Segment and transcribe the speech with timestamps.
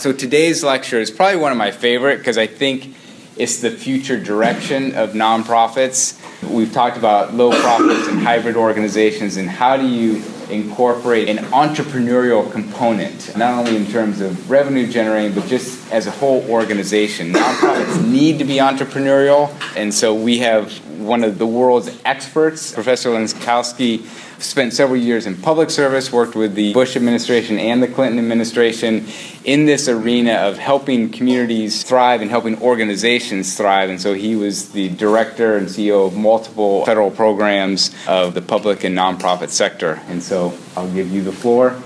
[0.00, 2.94] So today's lecture is probably one of my favorite because I think
[3.36, 6.18] it's the future direction of nonprofits.
[6.50, 12.50] We've talked about low profits and hybrid organizations and how do you incorporate an entrepreneurial
[12.50, 17.34] component, not only in terms of revenue generating, but just as a whole organization.
[17.34, 23.10] Nonprofits need to be entrepreneurial, and so we have one of the world's experts, Professor
[23.10, 24.04] Lenkowsky,
[24.40, 29.06] spent several years in public service, worked with the Bush administration and the Clinton administration
[29.44, 33.90] in this arena of helping communities thrive and helping organizations thrive.
[33.90, 38.84] And so he was the director and CEO of multiple federal programs of the public
[38.84, 40.00] and nonprofit sector.
[40.08, 41.80] And so I'll give you the floor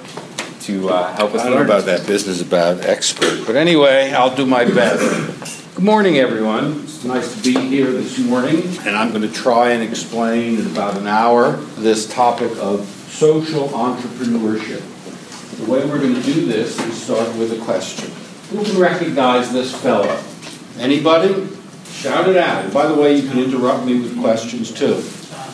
[0.63, 1.67] to uh, help us I don't learn.
[1.67, 5.75] know about that business about expert, but anyway, I'll do my best.
[5.75, 6.87] Good morning, everyone.
[7.05, 10.67] It's nice to be here this morning, and I'm going to try and explain in
[10.69, 14.81] about an hour this topic of social entrepreneurship.
[15.59, 18.11] The way we're going to do this is start with a question.
[18.49, 20.19] Who can recognize this fellow?
[20.79, 21.47] Anybody?
[21.91, 22.65] Shout it out.
[22.65, 25.03] And by the way, you can interrupt me with questions too.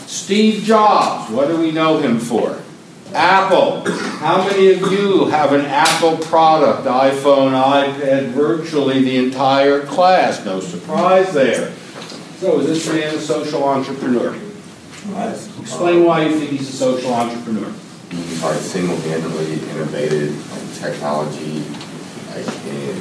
[0.07, 2.63] Steve Jobs, what do we know him for?
[3.15, 3.83] Apple.
[4.19, 10.45] How many of you have an Apple product, iPhone, iPad, virtually the entire class?
[10.45, 11.73] No surprise there.
[12.39, 14.35] So is this man a social entrepreneur?
[15.61, 17.69] Explain why you think he's a social entrepreneur.
[17.69, 21.65] are single-handedly innovated in technology
[22.31, 22.97] like in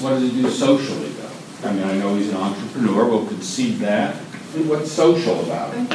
[0.00, 1.68] What does he do socially, though?
[1.68, 4.16] I mean, I know he's an entrepreneur, we'll concede that.
[4.54, 5.90] And what's social about it?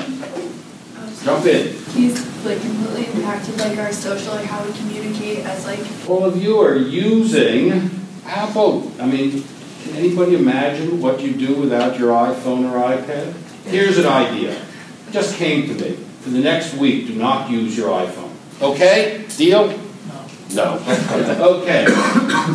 [1.23, 1.75] Jump in.
[1.93, 6.41] He's like completely impacted like our social, like how we communicate as like All of
[6.41, 7.91] you are using
[8.25, 8.91] Apple.
[8.99, 9.43] I mean,
[9.83, 13.33] can anybody imagine what you do without your iPhone or iPad?
[13.65, 14.53] Here's an idea.
[14.53, 15.95] It just came to me.
[16.21, 18.31] For the next week, do not use your iPhone.
[18.61, 19.25] Okay?
[19.37, 19.67] Deal?
[19.67, 20.27] No.
[20.53, 20.83] No.
[21.61, 21.85] Okay.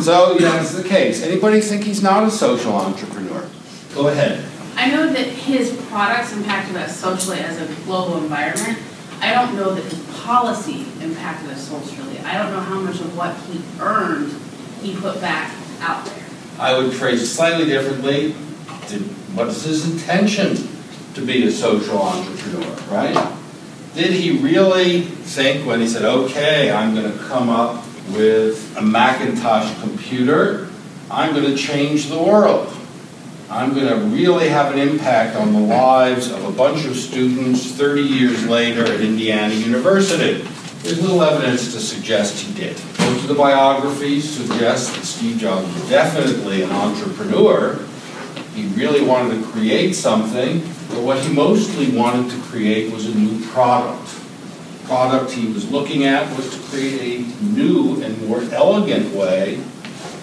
[0.01, 1.23] So, yeah, that's the case.
[1.23, 3.47] Anybody think he's not a social entrepreneur?
[3.93, 4.43] Go ahead.
[4.77, 8.77] I know that his products impacted us socially as a global environment.
[9.19, 12.19] I don't know that his policy impacted us socially.
[12.19, 14.31] I don't know how much of what he earned
[14.81, 16.23] he put back out there.
[16.59, 18.33] I would phrase it slightly differently.
[19.33, 20.55] What is his intention
[21.15, 23.33] to be a social entrepreneur, right?
[23.95, 28.81] Did he really think when he said, okay, I'm going to come up with a
[28.83, 30.69] Macintosh computer,
[31.09, 32.71] I'm going to change the world?
[33.49, 37.71] I'm going to really have an impact on the lives of a bunch of students
[37.71, 40.45] 30 years later at Indiana University.
[40.83, 42.77] There's little evidence to suggest he did.
[42.99, 47.79] Most of the biographies suggest that Steve Jobs was definitely an entrepreneur.
[48.53, 50.59] He really wanted to create something,
[50.89, 54.09] but what he mostly wanted to create was a new product.
[54.81, 59.63] The product he was looking at was to create a new and more elegant way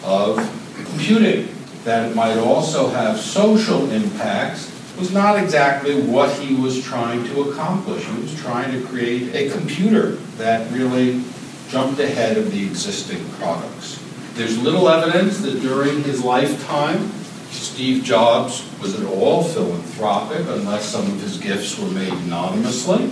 [0.04, 0.36] of
[0.76, 7.24] computing that it might also have social impacts was not exactly what he was trying
[7.24, 8.04] to accomplish.
[8.04, 11.22] He was trying to create a computer that really
[11.68, 14.00] jumped ahead of the existing products.
[14.34, 17.10] There's little evidence that during his lifetime,
[17.50, 23.10] Steve Jobs was at all philanthropic unless some of his gifts were made anonymously.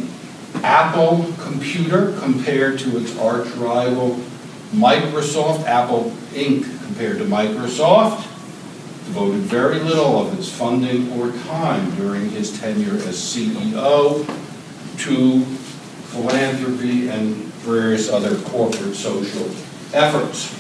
[0.63, 4.21] Apple Computer compared to its arch rival
[4.73, 6.65] Microsoft, Apple Inc.
[6.87, 8.27] compared to Microsoft,
[9.07, 14.27] devoted very little of his funding or time during his tenure as CEO
[14.99, 15.45] to
[16.13, 19.51] philanthropy and various other corporate social
[19.93, 20.51] efforts.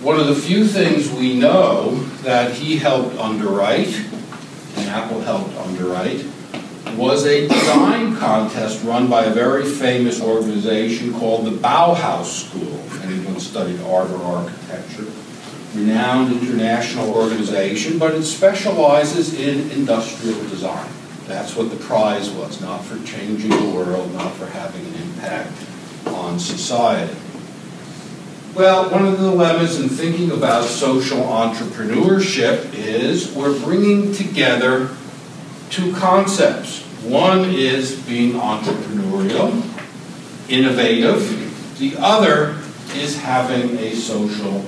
[0.00, 3.94] One of the few things we know that he helped underwrite,
[4.76, 6.24] and Apple helped underwrite,
[6.96, 12.78] was a design contest run by a very famous organization called the Bauhaus School.
[13.02, 15.06] Anyone studied art or architecture,
[15.74, 20.88] renowned international organization, but it specializes in industrial design.
[21.26, 25.52] That's what the prize was, not for changing the world, not for having an impact
[26.06, 27.14] on society.
[28.54, 34.88] Well, one of the dilemmas in thinking about social entrepreneurship is we're bringing together
[35.70, 36.82] two concepts.
[37.04, 39.62] One is being entrepreneurial,
[40.48, 41.78] innovative.
[41.78, 42.58] The other
[42.94, 44.64] is having a social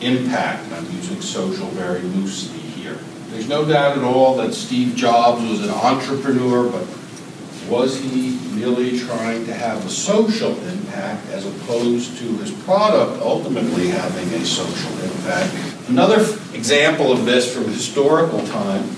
[0.00, 0.64] impact.
[0.64, 2.98] And I'm using social very loosely here.
[3.30, 6.86] There's no doubt at all that Steve Jobs was an entrepreneur, but
[7.68, 13.88] was he really trying to have a social impact as opposed to his product ultimately
[13.88, 15.54] having a social impact?
[15.88, 16.20] Another
[16.54, 18.88] example of this from historical time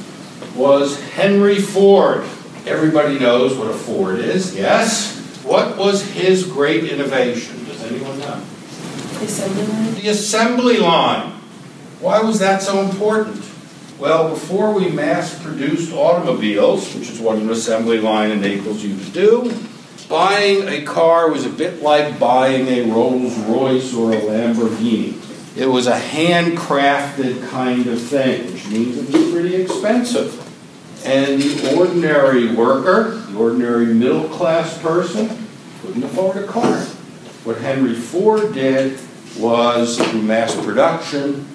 [0.54, 2.24] was Henry Ford.
[2.66, 5.16] Everybody knows what a Ford is, yes?
[5.44, 7.57] What was his great innovation?
[9.20, 9.94] Assembly line?
[9.94, 11.32] The assembly line.
[12.00, 13.44] Why was that so important?
[13.98, 19.52] Well, before we mass-produced automobiles, which is what an assembly line enables you to do,
[20.08, 25.16] buying a car was a bit like buying a Rolls Royce or a Lamborghini.
[25.56, 30.44] It was a handcrafted kind of thing, which means it was pretty expensive.
[31.04, 35.48] And the ordinary worker, the ordinary middle-class person,
[35.82, 36.76] couldn't afford a car.
[37.42, 39.00] What Henry Ford did
[39.38, 41.48] was, through mass production,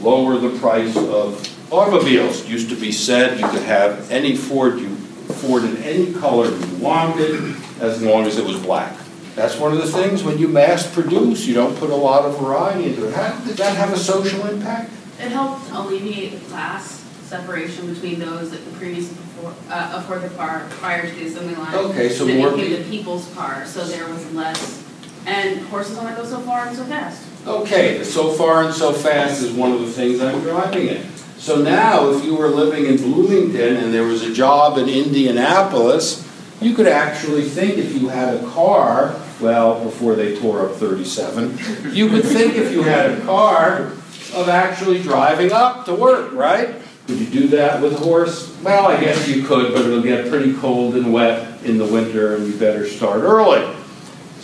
[0.00, 2.42] lower the price of automobiles.
[2.42, 6.50] It used to be said you could have any Ford you Ford in any color
[6.50, 8.96] you wanted, as long as it was black.
[9.34, 12.40] That's one of the things when you mass produce, you don't put a lot of
[12.40, 13.14] variety into it.
[13.14, 14.90] How, did that have a social impact?
[15.20, 20.30] It helped alleviate the class separation between those that the previous before, uh, afford the
[20.30, 21.74] car prior to the assembly line.
[21.74, 24.87] Okay, so more it became pe- the people's car, so there was less,
[25.28, 27.26] and horses only go so far and so fast.
[27.46, 31.04] Okay, the so far and so fast is one of the things I'm driving at.
[31.36, 36.26] So now, if you were living in Bloomington and there was a job in Indianapolis,
[36.60, 41.94] you could actually think if you had a car, well, before they tore up 37,
[41.94, 43.92] you could think if you had a car
[44.34, 46.74] of actually driving up to work, right?
[47.06, 48.54] Could you do that with a horse?
[48.62, 52.34] Well, I guess you could, but it'll get pretty cold and wet in the winter
[52.34, 53.77] and you better start early.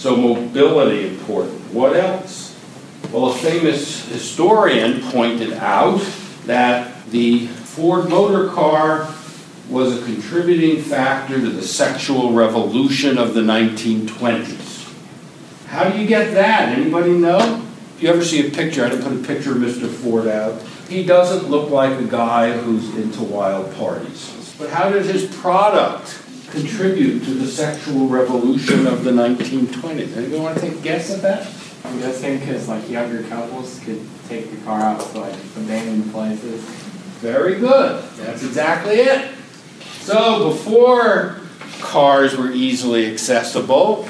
[0.04, 1.72] So mobility important.
[1.72, 2.54] What else?
[3.10, 6.02] Well, a famous historian pointed out
[6.44, 9.10] that the Ford motor car
[9.70, 14.92] was a contributing factor to the sexual revolution of the 1920s.
[15.68, 16.78] How do you get that?
[16.78, 17.66] Anybody know?
[17.96, 19.88] If you ever see a picture, I didn't put a picture of Mr.
[19.88, 20.60] Ford out.
[20.86, 24.54] He doesn't look like a guy who's into wild parties.
[24.58, 26.20] But how did his product
[26.54, 30.16] contribute to the sexual revolution of the 1920s?
[30.16, 31.46] Anybody want to take a guess at that?
[31.84, 36.62] I'm guessing because like younger couples could take the car out to like abandoned places.
[37.20, 38.02] Very good.
[38.16, 39.34] That's exactly it.
[40.00, 41.40] So before
[41.80, 44.08] cars were easily accessible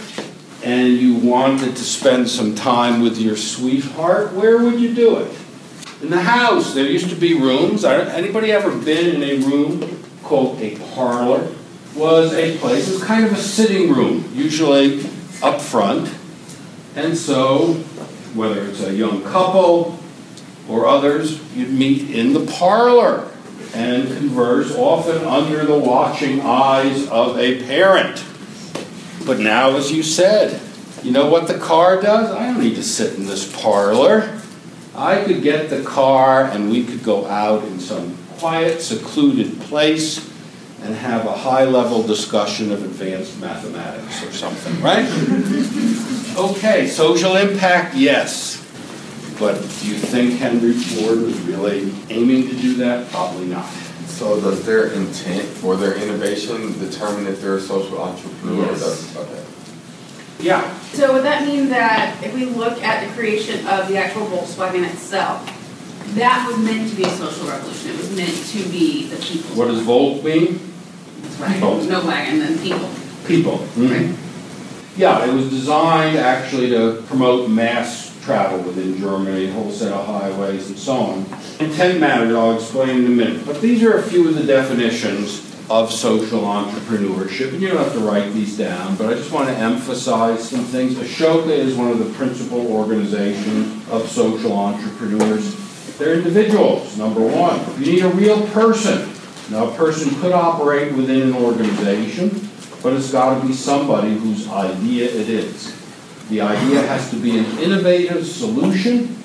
[0.63, 5.37] and you wanted to spend some time with your sweetheart, where would you do it?
[6.03, 6.75] In the house.
[6.75, 7.85] There used to be rooms.
[7.85, 11.49] I don't- Anybody ever been in a room called a parlor?
[11.97, 15.07] Was a place, it was kind of a sitting room, usually
[15.43, 16.13] up front.
[16.97, 17.75] And so,
[18.35, 20.01] whether it's a young couple
[20.69, 23.31] or others, you'd meet in the parlor
[23.75, 28.25] and converse, often under the watching eyes of a parent.
[29.25, 30.61] But now, as you said,
[31.05, 32.31] you know what the car does?
[32.31, 34.41] I don't need to sit in this parlor.
[34.97, 40.34] I could get the car and we could go out in some quiet, secluded place
[40.85, 45.07] and have a high level discussion of advanced mathematics or something, right?
[46.37, 48.61] Okay, social impact, yes.
[49.39, 53.11] But do you think Henry Ford was really aiming to do that?
[53.11, 53.67] Probably not.
[54.07, 58.65] So does their intent or their innovation determine if they're a social entrepreneur?
[58.65, 58.81] or Yes.
[58.81, 59.41] does- Okay.
[60.41, 64.27] Yeah, So would that mean that if we look at the creation of the actual
[64.27, 65.41] Volkswagen itself,
[66.17, 69.57] that was meant to be a social revolution, it was meant to be the people's.
[69.57, 70.61] what does Volk mean?
[71.39, 71.89] Right, Volk.
[71.89, 72.91] no wagon, then people.
[73.27, 73.59] People.
[73.59, 73.89] Mm-hmm.
[73.89, 74.19] Right.
[74.97, 80.07] Yeah, it was designed actually to promote mass travel within Germany, a whole set of
[80.07, 81.19] highways and so on.
[81.61, 83.45] Intent matters, I'll explain in a minute.
[83.45, 87.53] But these are a few of the definitions of social entrepreneurship.
[87.53, 90.65] And you don't have to write these down, but I just want to emphasize some
[90.65, 90.95] things.
[90.95, 95.63] Ashoka is one of the principal organizations of social entrepreneurs.
[95.99, 97.61] They're individuals, number one.
[97.83, 99.14] You need a real person.
[99.51, 102.49] Now, a person could operate within an organization,
[102.83, 105.75] but it's got to be somebody whose idea it is.
[106.31, 109.23] The idea has to be an innovative solution,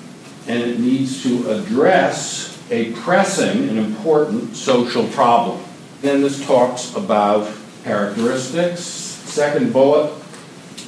[0.47, 5.63] and it needs to address a pressing and important social problem.
[6.01, 7.51] Then this talks about
[7.83, 8.81] characteristics.
[8.81, 10.11] Second bullet,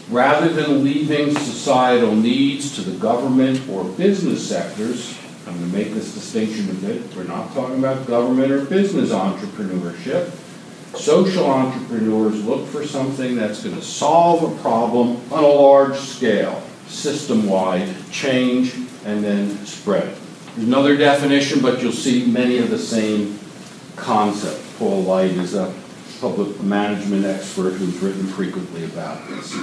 [0.10, 5.18] rather than leaving societal needs to the government or business sectors,
[5.48, 7.16] I'm going to make this distinction a bit.
[7.16, 10.32] We're not talking about government or business entrepreneurship.
[10.96, 16.62] Social entrepreneurs look for something that's going to solve a problem on a large scale,
[16.88, 20.18] system-wide, change, and then spread it.
[20.56, 23.40] There's another definition, but you'll see many of the same
[23.96, 24.62] concepts.
[24.78, 25.74] Paul Light is a
[26.20, 29.56] public management expert who's written frequently about this.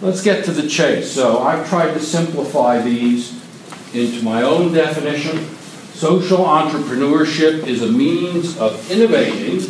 [0.00, 1.10] Let's get to the chase.
[1.10, 3.37] So I've tried to simplify these
[3.94, 5.38] into my own definition.
[5.94, 9.60] Social entrepreneurship is a means of innovating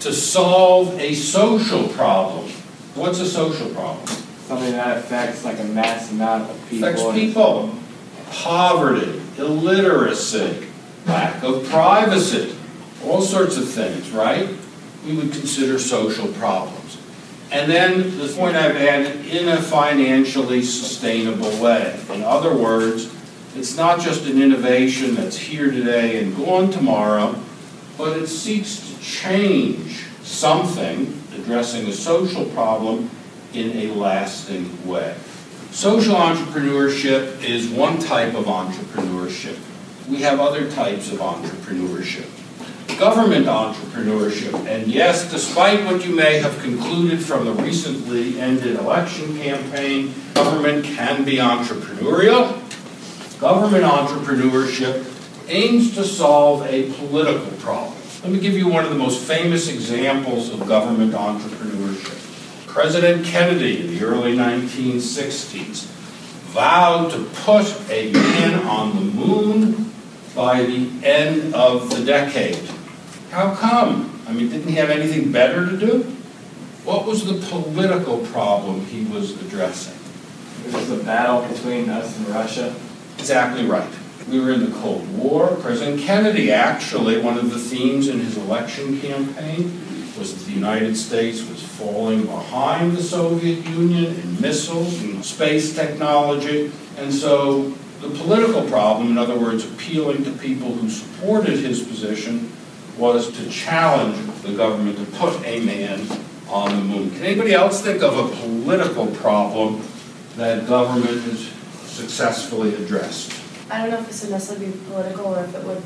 [0.00, 2.50] to solve a social problem.
[2.94, 4.06] What's a social problem?
[4.06, 6.88] Something that affects like a mass amount of people.
[6.88, 7.74] Affects people.
[8.30, 10.66] poverty, illiteracy,
[11.06, 12.54] lack of privacy,
[13.04, 14.48] all sorts of things, right?
[15.06, 16.98] We would consider social problems.
[17.50, 21.98] And then the point I've added, in a financially sustainable way.
[22.10, 23.13] In other words,
[23.56, 27.36] it's not just an innovation that's here today and gone tomorrow,
[27.96, 33.10] but it seeks to change something, addressing a social problem,
[33.52, 35.14] in a lasting way.
[35.70, 39.58] Social entrepreneurship is one type of entrepreneurship.
[40.08, 42.28] We have other types of entrepreneurship.
[42.98, 49.36] Government entrepreneurship, and yes, despite what you may have concluded from the recently ended election
[49.38, 52.63] campaign, government can be entrepreneurial.
[53.44, 55.04] Government entrepreneurship
[55.48, 57.94] aims to solve a political problem.
[58.22, 62.66] Let me give you one of the most famous examples of government entrepreneurship.
[62.66, 65.84] President Kennedy in the early 1960s
[66.54, 69.92] vowed to put a man on the moon
[70.34, 72.66] by the end of the decade.
[73.30, 74.22] How come?
[74.26, 75.98] I mean, didn't he have anything better to do?
[76.84, 79.98] What was the political problem he was addressing?
[80.66, 82.74] It was a battle between us and Russia.
[83.18, 83.90] Exactly right.
[84.28, 85.56] We were in the Cold War.
[85.56, 89.80] President Kennedy, actually, one of the themes in his election campaign
[90.18, 95.74] was that the United States was falling behind the Soviet Union in missiles and space
[95.74, 96.70] technology.
[96.96, 102.52] And so the political problem, in other words, appealing to people who supported his position,
[102.96, 106.06] was to challenge the government to put a man
[106.48, 107.10] on the moon.
[107.10, 109.82] Can anybody else think of a political problem
[110.36, 111.53] that government has
[111.94, 113.32] successfully addressed?
[113.70, 115.82] I don't know if this would necessarily be political or if it would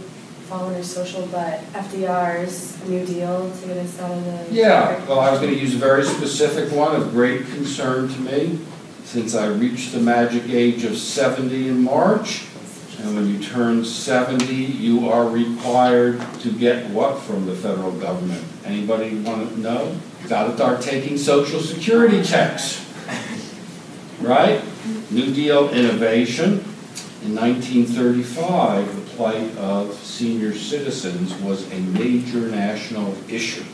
[0.48, 4.54] fall under social, but FDR's New Deal to get us out of the.
[4.54, 8.20] Yeah, well, I was going to use a very specific one of great concern to
[8.20, 8.58] me,
[9.04, 12.46] since I reached the magic age of 70 in March.
[13.00, 18.42] And when you turn 70, you are required to get what from the federal government?
[18.64, 19.96] Anybody want to know?
[20.28, 22.84] Got to start taking social security checks.
[24.20, 24.62] Right?
[25.10, 26.64] New Deal innovation.
[27.22, 33.64] In 1935, the plight of senior citizens was a major national issue.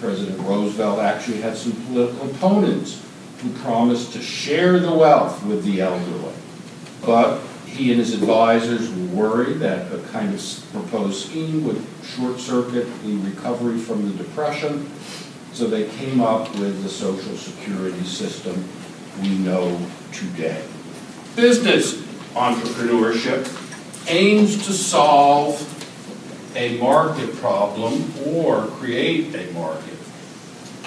[0.00, 3.04] President Roosevelt actually had some political opponents
[3.42, 6.34] who promised to share the wealth with the elderly.
[7.04, 12.38] But he and his advisors were worried that a kind of proposed scheme would short
[12.38, 14.90] circuit the recovery from the Depression.
[15.52, 18.68] So they came up with the Social Security system
[19.20, 19.80] we know
[20.12, 20.64] today.
[21.36, 21.94] Business
[22.34, 23.46] entrepreneurship
[24.08, 25.74] aims to solve
[26.56, 29.98] a market problem or create a market.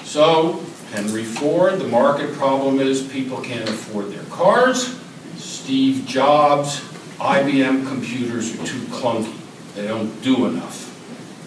[0.03, 4.99] So, Henry Ford, the market problem is people can't afford their cars.
[5.37, 6.81] Steve Jobs,
[7.19, 9.37] IBM computers are too clunky.
[9.75, 10.87] They don't do enough.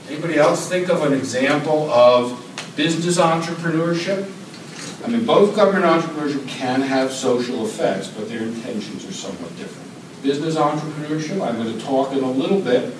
[0.08, 2.40] Anybody else think of an example of
[2.76, 4.30] business entrepreneurship?
[5.04, 9.90] I mean, both government entrepreneurship can have social effects, but their intentions are somewhat different.
[10.22, 12.94] Business entrepreneurship, I'm going to talk in a little bit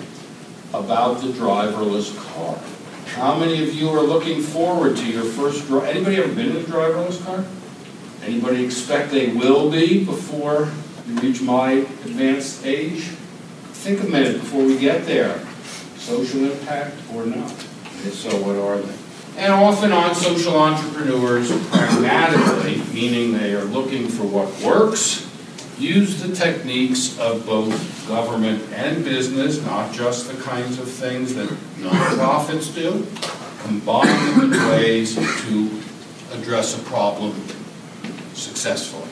[0.71, 2.59] about the driverless car.
[3.15, 5.95] How many of you are looking forward to your first drive?
[5.95, 7.43] Anybody ever been in a driverless car?
[8.23, 10.69] Anybody expect they will be before
[11.07, 13.01] you reach my advanced age?
[13.73, 15.39] Think a minute before we get there.
[15.97, 17.51] Social impact or not?
[17.51, 19.04] If so, what are they?
[19.37, 25.29] And often on social entrepreneurs, pragmatically, meaning they are looking for what works,
[25.77, 31.49] use the techniques of both government and business, not just the kinds of things that
[31.79, 33.05] nonprofits do,
[33.63, 35.81] combine them in ways to
[36.31, 37.33] address a problem
[38.33, 39.09] successfully.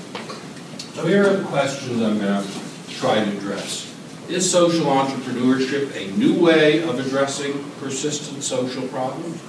[0.93, 3.93] So here are the questions I'm going to try to address.
[4.29, 9.41] Is social entrepreneurship a new way of addressing persistent social problems?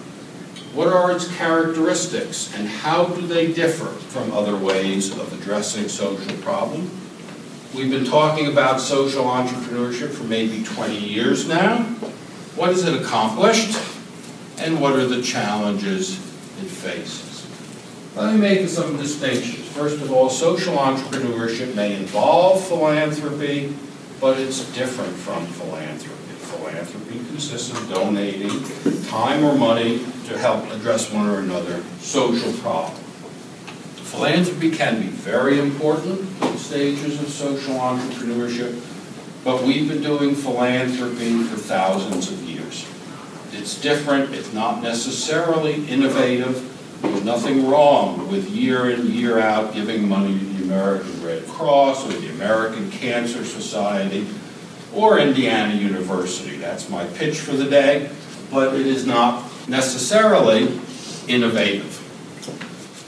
[0.75, 6.37] What are its characteristics and how do they differ from other ways of addressing social
[6.39, 6.91] problems?
[7.73, 11.85] We've been talking about social entrepreneurship for maybe 20 years now.
[12.57, 13.81] What has it accomplished?
[14.59, 16.19] And what are the challenges
[16.59, 17.47] it faces?
[18.17, 19.69] Let me make some distinctions.
[19.69, 23.77] First of all, social entrepreneurship may involve philanthropy,
[24.21, 26.33] but it's different from philanthropy.
[26.35, 28.51] Philanthropy consists of donating
[29.05, 32.95] time or money to help address one or another social problem.
[34.15, 38.81] Philanthropy can be very important in stages of social entrepreneurship,
[39.45, 42.89] but we've been doing philanthropy for thousands of years.
[43.53, 46.71] It's different, it's not necessarily innovative,
[47.03, 52.07] there's nothing wrong with year in, year out giving money to the American Red Cross
[52.07, 54.27] or the American Cancer Society
[54.95, 56.57] or Indiana University.
[56.57, 58.11] That's my pitch for the day,
[58.51, 60.81] but it is not necessarily
[61.29, 62.01] innovative.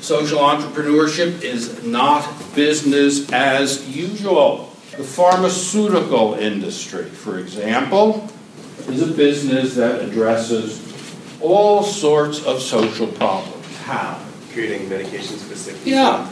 [0.00, 4.72] Social entrepreneurship is not business as usual.
[4.96, 8.30] The pharmaceutical industry, for example,
[8.88, 10.82] is a business that addresses
[11.40, 13.66] all sorts of social problems.
[13.78, 14.26] How?
[14.56, 15.92] creating medications specifically.
[15.92, 16.26] Yeah.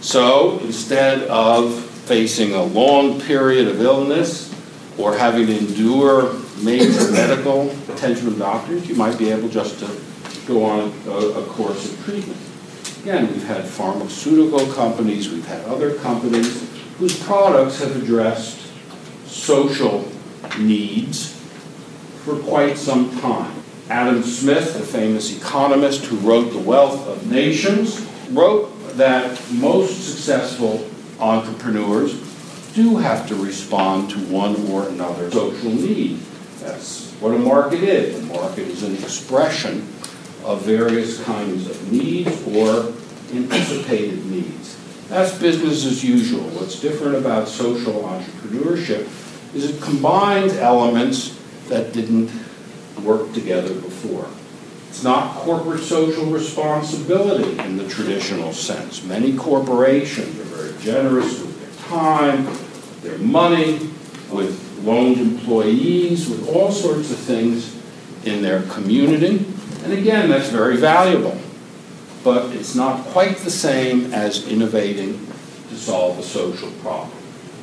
[0.00, 4.52] So instead of facing a long period of illness
[4.98, 10.00] or having to endure major medical attention from doctors, you might be able just to
[10.46, 12.40] go on a, a course of treatment.
[13.02, 18.58] Again, we've had pharmaceutical companies, we've had other companies whose products have addressed
[19.26, 20.08] social
[20.58, 21.34] needs
[22.24, 23.54] for quite some time.
[23.88, 30.86] Adam Smith, the famous economist who wrote The Wealth of Nations, wrote that most successful
[31.20, 32.14] entrepreneurs
[32.74, 36.20] do have to respond to one or another social need.
[36.68, 38.22] That's what a market is.
[38.22, 39.88] A market is an expression
[40.44, 42.92] of various kinds of needs or
[43.34, 44.76] anticipated needs.
[45.08, 46.44] That's business as usual.
[46.50, 49.08] What's different about social entrepreneurship
[49.54, 52.30] is it combines elements that didn't
[53.02, 54.28] work together before.
[54.90, 59.02] It's not corporate social responsibility in the traditional sense.
[59.04, 62.46] Many corporations are very generous with their time,
[63.00, 63.90] their money,
[64.30, 67.76] with loaned employees, with all sorts of things
[68.24, 69.44] in their community.
[69.84, 71.38] And again, that's very valuable.
[72.24, 75.26] But it's not quite the same as innovating
[75.68, 77.10] to solve a social problem.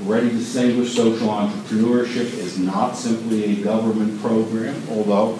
[0.01, 5.39] Ready to Distinguished Social Entrepreneurship is not simply a government program, although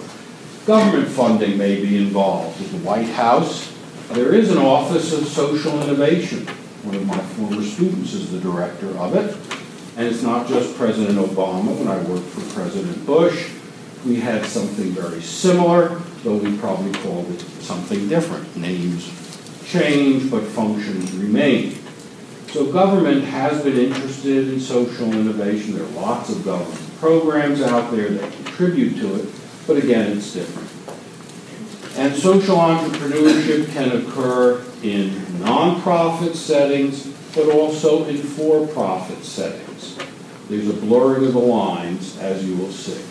[0.66, 2.60] government funding may be involved.
[2.60, 3.72] At the White House,
[4.10, 6.46] there is an Office of Social Innovation.
[6.82, 9.55] One of my former students is the director of it.
[9.96, 11.74] And it's not just President Obama.
[11.76, 13.50] When I worked for President Bush,
[14.04, 18.54] we had something very similar, though we probably called it something different.
[18.56, 19.10] Names
[19.66, 21.78] change, but functions remain.
[22.48, 25.74] So government has been interested in social innovation.
[25.74, 29.28] There are lots of government programs out there that contribute to it,
[29.66, 30.70] but again, it's different.
[31.98, 39.75] And social entrepreneurship can occur in nonprofit settings, but also in for-profit settings.
[40.48, 43.02] There's a blurring of the lines, as you will see.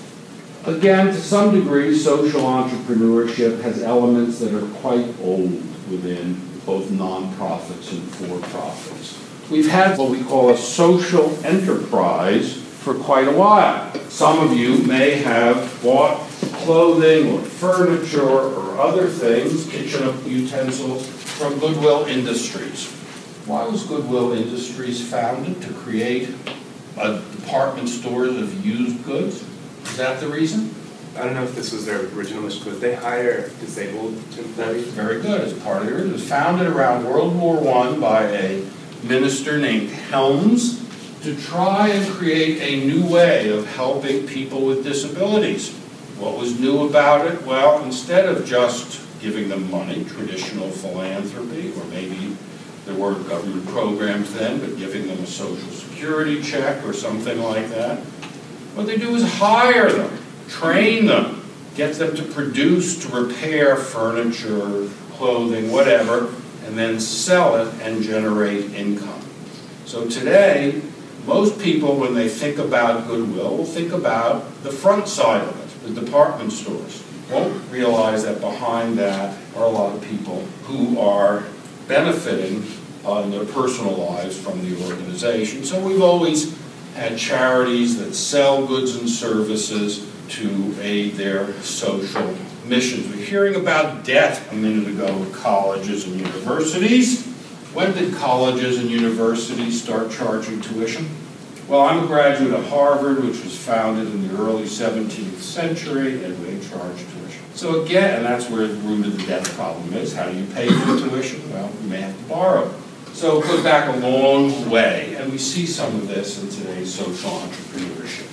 [0.66, 5.52] Again, to some degree, social entrepreneurship has elements that are quite old
[5.92, 9.22] within both nonprofits and for-profits.
[9.52, 13.94] We've had what we call a social enterprise for quite a while.
[14.10, 16.22] Some of you may have bought
[16.64, 22.92] clothing or furniture or other things, kitchen utensils, from Goodwill Industries.
[23.46, 25.62] Why was Goodwill Industries founded?
[25.62, 26.30] To create
[26.98, 29.44] a department stores of used goods?
[29.84, 30.74] Is that the reason?
[31.16, 34.88] I don't know if this was their original mission, but they hire disabled employees.
[34.88, 36.06] Very good, as part of it.
[36.08, 38.66] It was founded around World War I by a
[39.04, 40.82] minister named Helms
[41.24, 45.74] to try and create a new way of helping people with disabilities.
[46.20, 47.42] What was new about it?
[47.44, 52.36] Well, instead of just giving them money, traditional philanthropy, or maybe
[52.86, 57.70] there weren't government programs then, but giving them a social security check or something like
[57.70, 57.98] that,
[58.76, 60.18] what they do is hire them,
[60.50, 61.42] train them,
[61.76, 66.34] get them to produce, to repair furniture, clothing, whatever,
[66.66, 69.22] and then sell it and generate income.
[69.86, 70.82] So today,
[71.26, 75.96] most people, when they think about Goodwill, will think about the front side of it,
[75.96, 77.04] the department stores.
[77.32, 81.46] Won't realize that behind that are a lot of people who are
[81.88, 82.66] benefiting
[83.06, 85.64] uh, in their personal lives from the organization.
[85.64, 86.58] So we've always
[86.96, 93.08] had charities that sell goods and services to aid their social missions.
[93.08, 97.26] We're hearing about debt a minute ago at colleges and universities.
[97.74, 101.10] When did colleges and universities start charging tuition?
[101.68, 106.38] Well, I'm a graduate of Harvard, which was founded in the early 17th century, and
[106.46, 107.44] they charge tuition.
[107.56, 110.14] So again, and that's where the root of the debt problem is.
[110.14, 111.52] How do you pay for tuition?
[111.52, 112.74] Well, you may have to borrow.
[113.16, 116.94] So it goes back a long way, and we see some of this in today's
[116.94, 118.28] social entrepreneurship.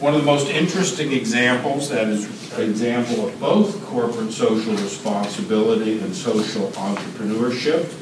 [0.00, 6.00] One of the most interesting examples that is an example of both corporate social responsibility
[6.00, 7.92] and social entrepreneurship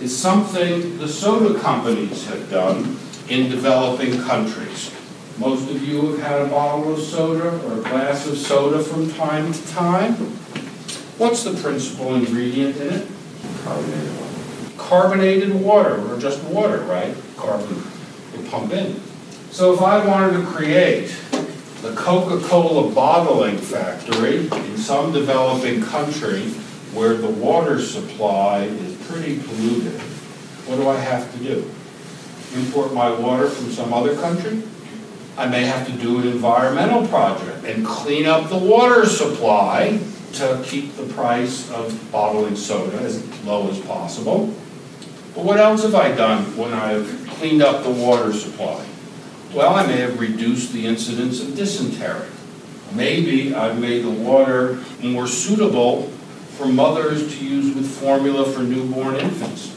[0.00, 4.90] is something the soda companies have done in developing countries.
[5.36, 9.10] Most of you have had a bottle of soda or a glass of soda from
[9.10, 10.14] time to time.
[11.18, 13.08] What's the principal ingredient in it?
[13.62, 14.25] Carbonated.
[14.86, 17.14] Carbonated water, or just water, right?
[17.36, 17.82] Carbon
[18.34, 19.00] you pump in.
[19.50, 21.08] So if I wanted to create
[21.82, 26.42] the Coca-Cola bottling factory in some developing country
[26.94, 30.00] where the water supply is pretty polluted,
[30.66, 31.70] what do I have to do?
[32.54, 34.62] Import my water from some other country?
[35.36, 40.00] I may have to do an environmental project and clean up the water supply
[40.34, 44.54] to keep the price of bottling soda as low as possible.
[45.36, 48.86] But what else have I done when I've cleaned up the water supply?
[49.52, 52.26] Well, I may have reduced the incidence of dysentery.
[52.94, 56.04] Maybe I've made the water more suitable
[56.56, 59.76] for mothers to use with formula for newborn infants.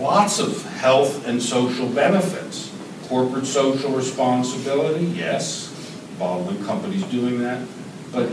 [0.00, 2.74] Lots of health and social benefits.
[3.04, 5.72] Corporate social responsibility, yes,
[6.18, 7.64] bottling companies doing that.
[8.10, 8.30] But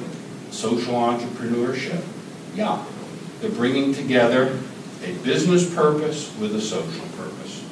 [0.49, 2.04] social entrepreneurship,
[2.56, 2.84] yeah.
[3.39, 4.60] They're bringing together
[5.05, 7.63] a business purpose with a social purpose.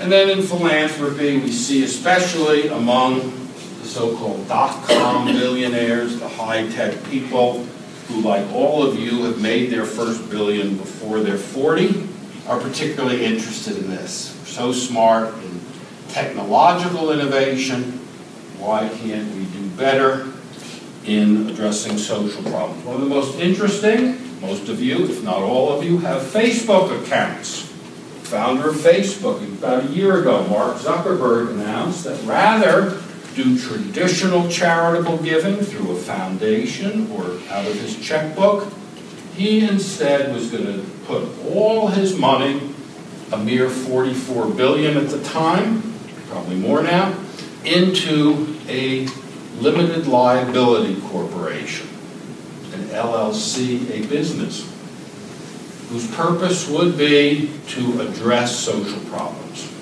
[0.00, 3.32] And then in philanthropy, we see especially among
[3.80, 7.64] the so-called dot-com billionaires, the high-tech people,
[8.06, 12.08] who like all of you have made their first billion before they're 40,
[12.46, 14.34] are particularly interested in this.
[14.46, 15.60] So smart in
[16.08, 17.92] technological innovation,
[18.58, 20.32] why can't we do better
[21.04, 22.84] in addressing social problems?
[22.84, 27.02] One of the most interesting, most of you, if not all of you, have Facebook
[27.02, 27.62] accounts.
[28.22, 33.00] Founder of Facebook, about a year ago, Mark Zuckerberg announced that rather
[33.34, 38.72] do traditional charitable giving through a foundation or out of his checkbook.
[39.34, 42.60] He instead was going to put all his money,
[43.32, 45.94] a mere 44 billion at the time,
[46.28, 47.14] probably more now,
[47.64, 49.06] into a
[49.60, 51.87] limited liability corporation,
[52.88, 54.70] LLC, a business,
[55.88, 59.72] whose purpose would be to address social problems.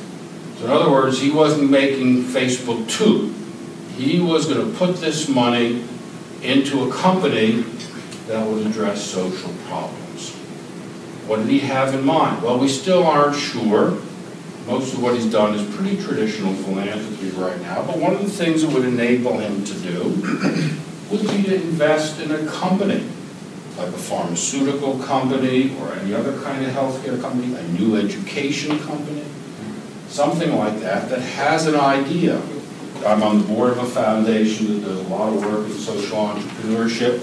[0.59, 3.37] So in other words, he wasn't making Facebook 2
[3.97, 5.83] he was going to put this money
[6.43, 7.63] into a company
[8.29, 10.33] that would address social problems.
[11.27, 12.43] What did he have in mind?
[12.43, 13.99] Well, we still aren't sure.
[14.67, 18.31] Most of what he's done is pretty traditional philanthropy right now, but one of the
[18.31, 20.77] things it would enable him to do
[21.11, 23.07] would be to invest in a company,
[23.77, 29.25] like a pharmaceutical company or any other kind of healthcare company, a new education company,
[30.09, 32.41] something like that, that has an idea
[33.05, 36.19] I'm on the board of a foundation that does a lot of work in social
[36.19, 37.23] entrepreneurship.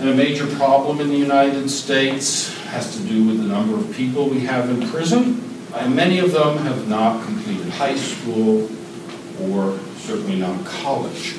[0.00, 3.94] And a major problem in the United States has to do with the number of
[3.94, 5.42] people we have in prison.
[5.74, 8.70] And many of them have not completed high school
[9.42, 11.34] or certainly not college.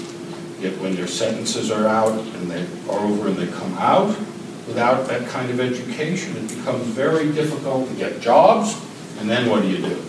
[0.64, 4.18] Yet when their sentences are out and they are over and they come out,
[4.66, 8.82] without that kind of education, it becomes very difficult to get jobs.
[9.20, 10.02] And then what do you do?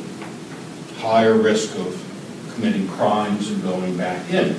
[0.99, 2.01] Higher risk of
[2.55, 4.55] committing crimes and going back in.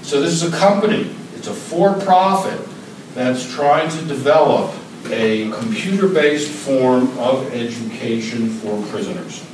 [0.00, 2.66] So this is a company, it's a for-profit
[3.14, 4.74] that's trying to develop
[5.10, 9.44] a computer-based form of education for prisoners.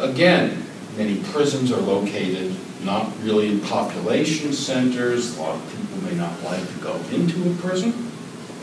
[0.00, 0.64] Again,
[0.98, 5.38] many prisons are located not really in population centers.
[5.38, 8.10] A lot of people may not like to go into a prison,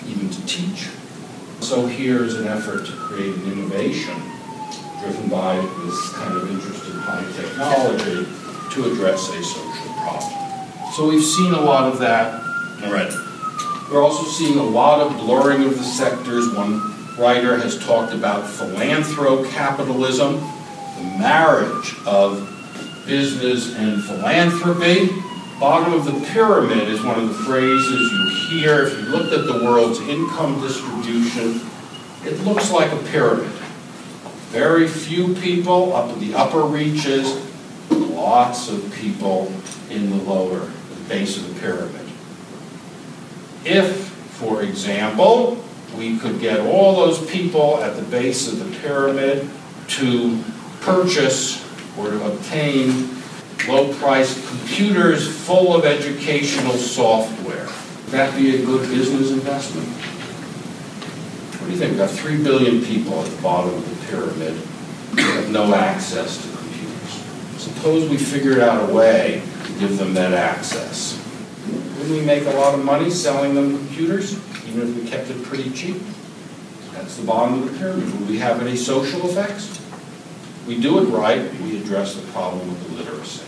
[0.06, 0.89] even to teach.
[1.62, 4.21] So here's an effort to create an innovation
[5.02, 8.28] driven by this kind of interest in high technology
[8.71, 10.34] to address a social problem.
[10.93, 12.43] So we've seen a lot of that
[12.84, 13.15] already.
[13.91, 16.50] We're also seeing a lot of blurring of the sectors.
[16.54, 20.55] One writer has talked about philanthrocapitalism,
[21.18, 22.52] marriage of
[23.06, 25.10] business and philanthropy.
[25.60, 28.84] Bottom of the pyramid is one of the phrases you hear.
[28.84, 31.62] If you looked at the world's income distribution,
[32.26, 33.52] it looks like a pyramid.
[34.50, 37.41] Very few people up in the upper reaches,
[37.89, 39.52] lots of people
[39.89, 42.10] in the lower, the base of the pyramid.
[43.63, 44.08] If,
[44.39, 45.63] for example,
[45.98, 49.50] we could get all those people at the base of the pyramid
[49.88, 50.44] to
[50.86, 51.65] purchase
[51.98, 53.10] or to obtain
[53.67, 57.65] low-priced computers full of educational software.
[57.65, 59.88] Would that be a good business investment?
[61.58, 61.91] What do you think?
[61.91, 66.38] We've got 3 billion people at the bottom of the pyramid who have no access
[66.43, 67.24] to computers.
[67.58, 71.19] Suppose we figured out a way to give them that access.
[71.98, 75.41] Wouldn't we make a lot of money selling them computers, even if we kept it
[75.43, 75.98] pretty cheap?
[76.93, 78.13] That's the bottom of the pyramid.
[78.19, 79.82] Would we have any social effects?
[80.67, 83.45] We do it right, we address the problem of illiteracy.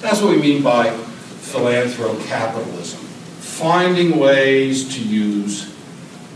[0.00, 2.98] That's what we mean by philanthrocapitalism.
[3.40, 5.74] Finding ways to use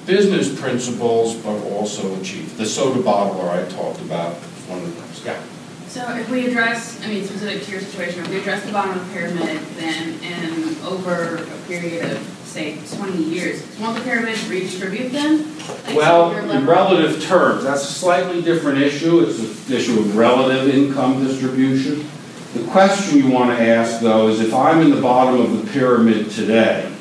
[0.07, 2.57] business principles, but also achieve.
[2.57, 5.41] The soda bottler I talked about, is one of those, yeah.
[5.89, 8.99] So if we address, I mean, specific to your situation, if we address the bottom
[8.99, 14.39] of the pyramid, then, and over a period of, say, twenty years, won't the pyramid
[14.49, 15.57] redistribute them?
[15.87, 20.69] Like, Well, in relative terms, that's a slightly different issue, it's an issue of relative
[20.75, 22.09] income distribution.
[22.55, 25.71] The question you want to ask, though, is if I'm in the bottom of the
[25.73, 26.93] pyramid today,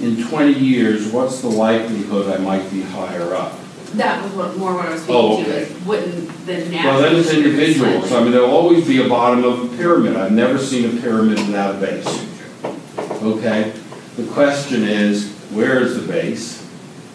[0.00, 3.58] in 20 years, what's the likelihood I might be higher up?
[3.94, 5.72] That was what, more what I was Oh, speaking to, okay.
[5.72, 6.52] is wouldn't the
[6.84, 10.32] Well, then it's individuals, I mean, there'll always be a bottom of the pyramid, I've
[10.32, 12.26] never seen a pyramid without a base.
[13.22, 13.72] Okay?
[14.16, 16.66] The question is, where is the base,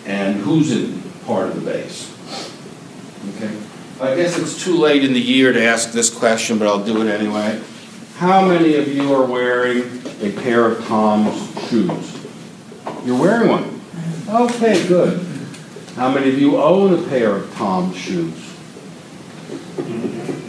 [0.06, 2.08] and who's in part of the base?
[3.36, 3.58] Okay?
[4.00, 7.02] I guess it's too late in the year to ask this question, but I'll do
[7.02, 7.60] it anyway.
[8.18, 9.82] How many of you are wearing
[10.22, 12.24] a pair of Tom's shoes?
[13.04, 13.82] You're wearing one?
[14.30, 15.26] Okay, good.
[15.96, 18.34] How many of you own a pair of Tom's shoes?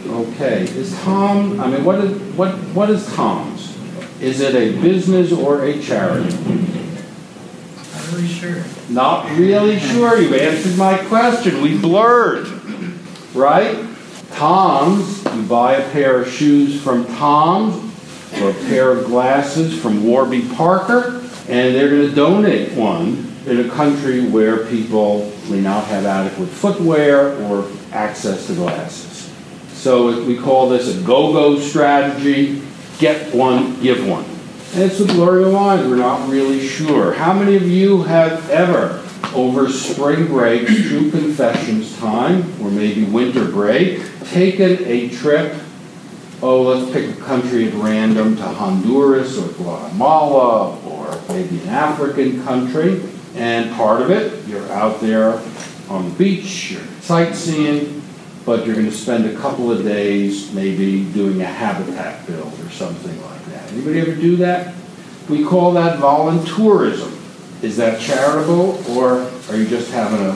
[0.07, 3.52] Okay, is Tom, I mean, what is, what, what is Tom's?
[4.23, 6.33] Is it a business or a charity?
[6.33, 8.63] Not really sure.
[8.89, 12.47] Not really sure, you answered my question, we blurred,
[13.35, 13.85] right?
[14.31, 17.75] Tom's, you buy a pair of shoes from Tom's,
[18.41, 23.69] or a pair of glasses from Warby Parker, and they're gonna donate one in a
[23.71, 29.29] country where people may not have adequate footwear or access to glasses.
[29.73, 32.62] So we call this a go-go strategy,
[32.99, 34.25] get one, give one.
[34.73, 37.13] And it's a blurry line, we're not really sure.
[37.13, 39.03] How many of you have ever,
[39.33, 45.55] over spring break, true confessions time, or maybe winter break, taken a trip,
[46.41, 52.43] oh, let's pick a country at random, to Honduras or Guatemala, or maybe an African
[52.43, 53.01] country,
[53.35, 55.41] and part of it, you're out there
[55.89, 58.02] on the beach, you're sightseeing,
[58.45, 63.21] but you're gonna spend a couple of days maybe doing a habitat build or something
[63.23, 63.71] like that.
[63.71, 64.73] Anybody ever do that?
[65.29, 67.11] We call that voluntourism.
[67.63, 70.35] Is that charitable, or are you just having an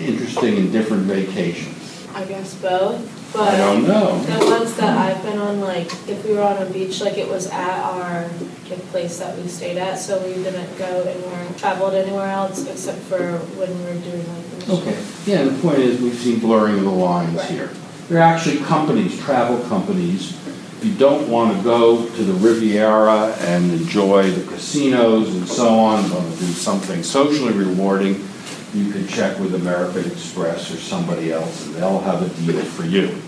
[0.00, 1.74] interesting and different vacation?
[2.14, 4.18] I guess both, I don't know.
[4.20, 7.28] the ones that I've been on, like, if we were on a beach, like, it
[7.28, 8.22] was at our,
[8.70, 12.98] like, place that we stayed at, so we didn't go anywhere, traveled anywhere else except
[13.00, 14.88] for when we were doing like the mission.
[14.88, 17.50] Okay, yeah, the point is, we've seen blurring of the lines Right.
[17.50, 17.70] here.
[18.08, 20.32] There are actually companies, travel companies,
[20.78, 25.68] if you don't want to go to the Riviera and enjoy the casinos and so
[25.68, 28.26] on, want to do something socially rewarding,
[28.74, 32.84] you can check with American Express or somebody else, and they'll have a deal for
[32.84, 33.20] you.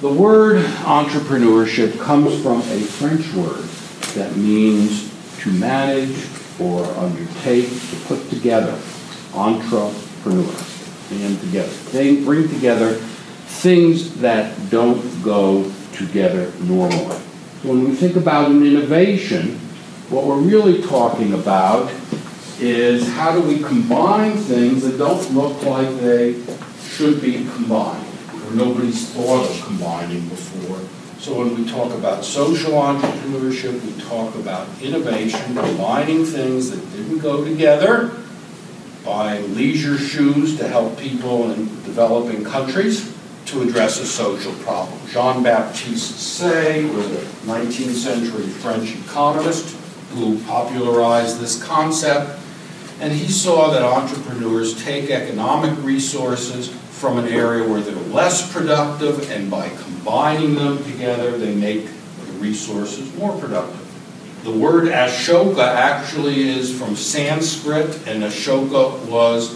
[0.00, 3.64] The word entrepreneurship comes from a French word
[4.14, 6.26] that means to manage
[6.60, 8.78] or undertake, to put together,
[9.34, 10.54] entrepreneur,
[11.10, 11.72] and together.
[11.92, 17.16] They bring together things that don't go together normally.
[17.62, 19.58] So when we think about an innovation,
[20.10, 21.90] what we're really talking about
[22.62, 26.40] is how do we combine things that don't look like they
[26.84, 28.06] should be combined,
[28.44, 30.78] or nobody's thought of combining before.
[31.18, 37.18] So when we talk about social entrepreneurship, we talk about innovation, combining things that didn't
[37.18, 38.16] go together,
[39.04, 43.12] buying leisure shoes to help people in developing countries
[43.46, 44.98] to address a social problem.
[45.08, 49.76] Jean-Baptiste Say was a 19th century French economist
[50.10, 52.38] who popularized this concept,
[53.02, 59.28] and he saw that entrepreneurs take economic resources from an area where they're less productive,
[59.32, 63.80] and by combining them together, they make the resources more productive.
[64.44, 69.52] The word Ashoka actually is from Sanskrit, and Ashoka was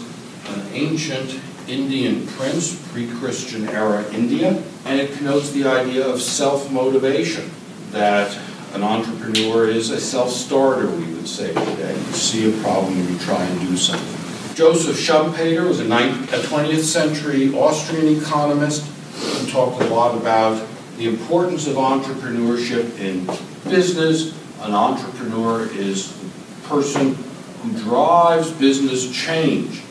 [0.49, 7.49] an ancient Indian prince, pre-Christian era India, and it connotes the idea of self-motivation,
[7.91, 8.37] that
[8.73, 11.95] an entrepreneur is a self-starter, we would say today.
[11.95, 14.55] You see a problem and you try and do something.
[14.55, 18.83] Joseph Schumpeter was a nine- a 20th century Austrian economist
[19.21, 20.61] who talked a lot about
[20.97, 23.29] the importance of entrepreneurship in
[23.69, 24.31] business.
[24.61, 27.15] An entrepreneur is a person
[27.61, 29.81] who drives business change,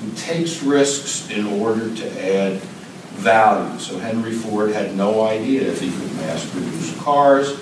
[0.00, 2.60] who takes risks in order to add
[3.14, 3.78] value.
[3.78, 7.54] So Henry Ford had no idea if he could mass produce cars.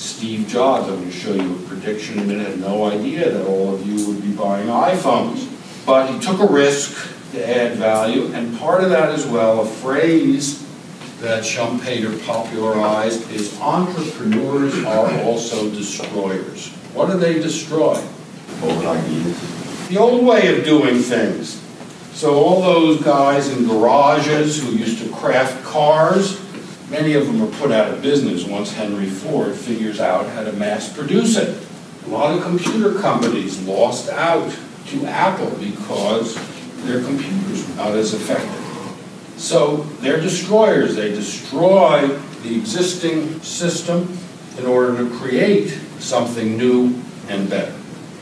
[0.00, 3.30] Steve Jobs, I'm going to show you a prediction in a minute, had no idea
[3.30, 5.46] that all of you would be buying iPhones.
[5.84, 9.66] But he took a risk to add value, and part of that as well, a
[9.66, 10.66] phrase
[11.20, 16.68] that Schumpeter popularized is entrepreneurs are also destroyers.
[16.94, 18.02] What do they destroy?
[18.62, 19.88] Old ideas.
[19.88, 21.62] The old way of doing things.
[22.14, 26.40] So all those guys in garages who used to craft cars,
[26.90, 30.52] many of them are put out of business once Henry Ford figures out how to
[30.52, 31.66] mass produce it.
[32.06, 34.52] A lot of computer companies lost out
[34.86, 36.34] to Apple because
[36.84, 38.56] their computers were not as effective.
[39.36, 40.96] So they're destroyers.
[40.96, 42.08] They destroy
[42.42, 44.18] the existing system
[44.58, 47.74] in order to create something new and better.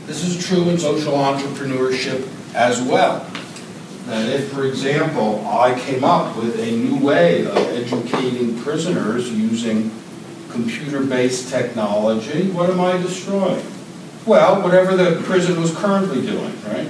[0.07, 3.27] This is true in social entrepreneurship as well.
[4.09, 9.91] That if, for example, I came up with a new way of educating prisoners using
[10.49, 13.63] computer-based technology, what am I destroying?
[14.25, 16.89] Well, whatever the prison was currently doing, right?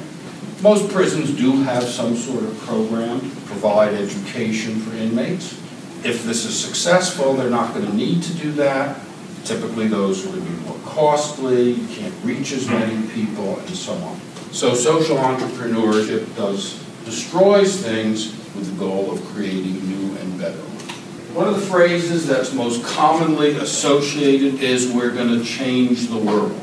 [0.62, 5.54] Most prisons do have some sort of program to provide education for inmates.
[6.04, 9.00] If this is successful, they're not going to need to do that.
[9.44, 14.20] Typically, those to be more costly, you can't reach as many people, and so on.
[14.52, 20.90] So social entrepreneurship does destroys things with the goal of creating new and better ones.
[21.32, 26.60] One of the phrases that's most commonly associated is we're going to change the world.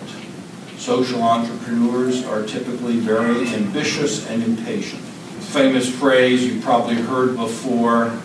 [0.77, 5.01] Social entrepreneurs are typically very ambitious and impatient.
[5.01, 8.15] Famous phrase you probably heard before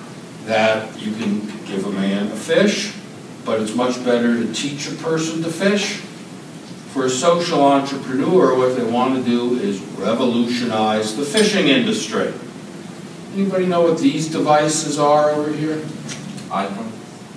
[0.44, 2.94] that you can give a man a fish,
[3.46, 6.02] but it's much better to teach a person to fish.
[6.92, 12.32] For a social entrepreneur, what they want to do is revolutionize the fishing industry.
[13.32, 15.76] Anybody know what these devices are over here?
[16.48, 16.90] iPhone?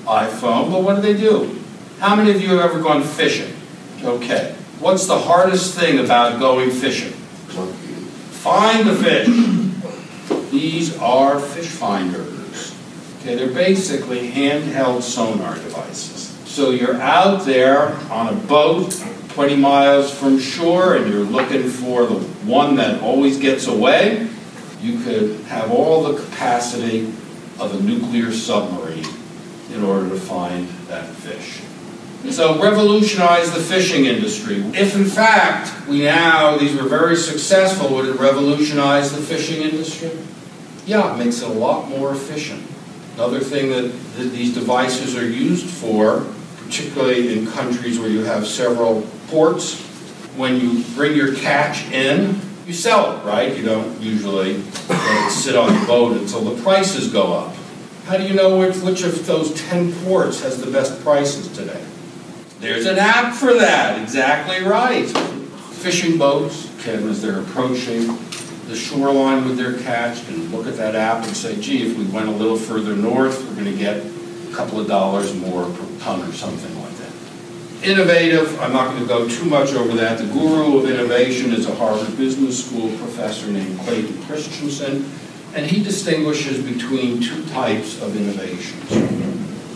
[0.06, 1.60] iPhone, but what do they do?
[2.00, 3.56] How many of you have ever gone fishing?
[4.04, 4.56] Okay.
[4.80, 7.12] What's the hardest thing about going fishing?
[7.12, 10.50] Find the fish.
[10.52, 12.76] These are fish finders.
[13.20, 16.36] Okay, they're basically handheld sonar devices.
[16.46, 18.94] So you're out there on a boat
[19.34, 24.28] 20 miles from shore and you're looking for the one that always gets away.
[24.80, 27.12] You could have all the capacity
[27.60, 29.06] of a nuclear submarine
[29.72, 31.62] in order to find that fish.
[32.32, 34.58] So revolutionize the fishing industry.
[34.76, 40.12] If in fact we now, these were very successful, would it revolutionize the fishing industry?
[40.86, 42.64] Yeah, it makes it a lot more efficient.
[43.16, 46.26] Another thing that, that these devices are used for,
[46.64, 49.80] particularly in countries where you have several ports,
[50.36, 53.56] when you bring your catch in, you sell it, right?
[53.56, 57.56] You don't usually let it sit on the boat until the prices go up.
[58.06, 61.84] How do you know which, which of those 10 ports has the best prices today?
[62.60, 65.06] There's an app for that, exactly right.
[65.06, 68.08] Fishing boats can, as they're approaching
[68.68, 72.06] the shoreline with their catch, can look at that app and say, gee, if we
[72.06, 76.00] went a little further north, we're going to get a couple of dollars more per
[76.00, 76.83] ton or something.
[77.84, 80.18] Innovative, I'm not going to go too much over that.
[80.18, 85.12] The guru of innovation is a Harvard Business School professor named Clayton Christensen,
[85.54, 88.90] and he distinguishes between two types of innovations.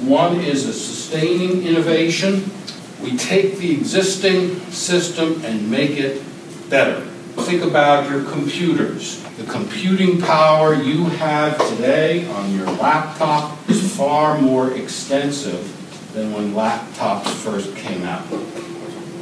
[0.04, 2.50] One is a sustaining innovation.
[3.04, 6.24] We take the existing system and make it
[6.70, 7.02] better.
[7.42, 9.22] Think about your computers.
[9.36, 15.77] The computing power you have today on your laptop is far more extensive
[16.18, 18.28] than when laptops first came out.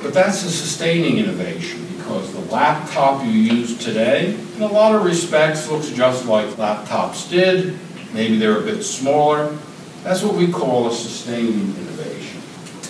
[0.01, 5.03] But that's a sustaining innovation because the laptop you use today, in a lot of
[5.03, 7.77] respects, looks just like laptops did.
[8.13, 9.57] Maybe they're a bit smaller.
[10.03, 12.41] That's what we call a sustaining innovation.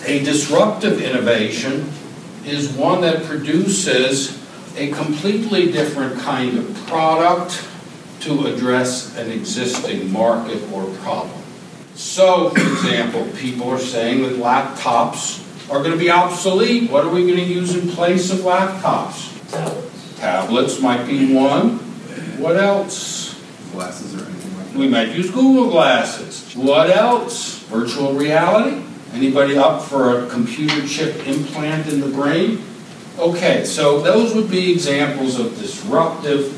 [0.04, 1.90] A disruptive innovation
[2.44, 4.40] is one that produces
[4.76, 7.66] a completely different kind of product
[8.20, 11.35] to address an existing market or problem.
[11.96, 16.90] So, for example, people are saying that laptops are going to be obsolete.
[16.90, 19.50] What are we going to use in place of laptops?
[19.50, 20.18] Tablets.
[20.18, 21.78] Tablets might be one.
[22.38, 23.40] What else?
[23.72, 24.78] Glasses or anything like that?
[24.78, 26.54] We might use Google Glasses.
[26.54, 27.60] What else?
[27.64, 28.84] Virtual reality?
[29.14, 32.62] Anybody up for a computer chip implant in the brain?
[33.18, 36.52] Okay, so those would be examples of disruptive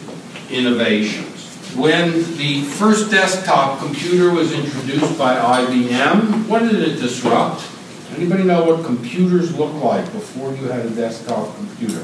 [0.50, 1.27] innovations.
[1.76, 7.62] When the first desktop computer was introduced by IBM, what did it disrupt?
[8.16, 12.02] Anybody know what computers looked like before you had a desktop computer?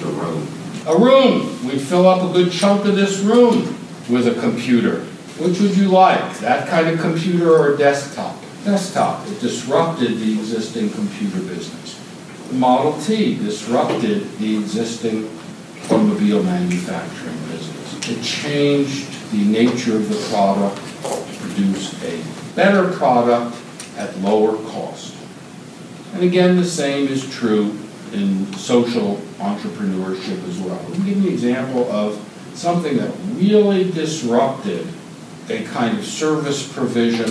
[0.00, 0.48] The room.
[0.86, 1.66] A room.
[1.66, 3.76] We'd fill up a good chunk of this room
[4.08, 5.00] with a computer.
[5.38, 8.36] Which would you like, that kind of computer or a desktop?
[8.64, 9.26] Desktop.
[9.26, 11.98] It disrupted the existing computer business.
[12.48, 15.30] The Model T disrupted the existing
[15.86, 17.79] automobile manufacturing business.
[18.10, 22.20] It changed the nature of the product to produce a
[22.56, 23.56] better product
[23.96, 25.14] at lower cost.
[26.14, 27.78] And again, the same is true
[28.12, 30.74] in social entrepreneurship as well.
[30.88, 32.18] Let me give you an example of
[32.54, 34.88] something that really disrupted
[35.48, 37.30] a kind of service provision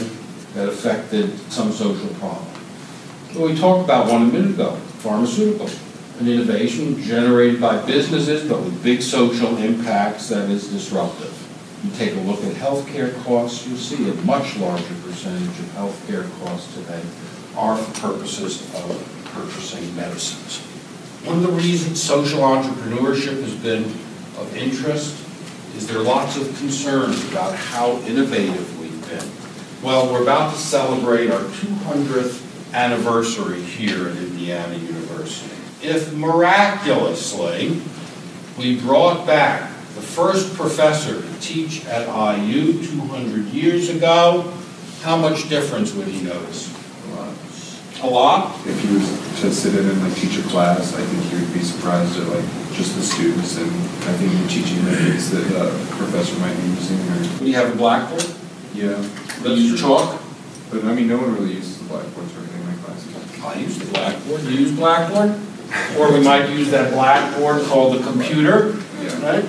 [0.54, 2.48] that affected some social problem.
[3.36, 5.78] Well, we talked about one a minute ago, pharmaceuticals,
[6.20, 11.36] an innovation generated by businesses but with big social impacts that is disruptive.
[11.84, 16.30] You take a look at healthcare costs, you see a much larger percentage of healthcare
[16.42, 17.02] costs today
[17.56, 20.60] are for purposes of purchasing medicines.
[21.26, 23.84] One of the reasons social entrepreneurship has been
[24.38, 25.26] of interest
[25.76, 29.30] is there are lots of concerns about how innovative we've been.
[29.82, 35.59] Well, we're about to celebrate our 200th anniversary here at Indiana University.
[35.82, 37.82] If miraculously
[38.58, 44.52] we brought back the first professor to teach at IU 200 years ago,
[45.02, 46.76] how much difference would he notice?
[48.02, 48.56] A lot?
[48.66, 49.10] If he was
[49.42, 52.28] to sit in and like teach a class, I think he would be surprised at
[52.28, 53.70] like just the students and
[54.08, 57.74] I think the teaching methods that the professor might be using or, Do you have
[57.74, 58.24] a blackboard?
[58.74, 59.04] yeah.
[59.44, 60.22] Do you chalk?
[60.72, 63.44] But I mean, no one really uses the blackboards or anything in my classes.
[63.44, 64.42] I use the blackboard.
[64.44, 65.36] Do you use blackboard?
[65.98, 68.72] Or we might use that blackboard called the computer,
[69.22, 69.46] right?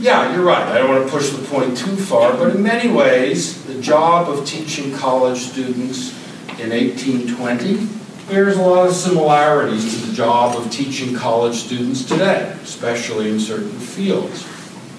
[0.00, 0.66] Yeah, you're right.
[0.66, 4.28] I don't want to push the point too far, but in many ways, the job
[4.28, 6.12] of teaching college students
[6.60, 7.88] in 1820
[8.28, 13.40] bears a lot of similarities to the job of teaching college students today, especially in
[13.40, 14.46] certain fields.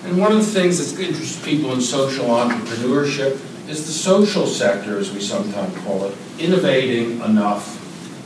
[0.03, 4.97] And one of the things that interests people in social entrepreneurship is the social sector,
[4.97, 7.78] as we sometimes call it, innovating enough.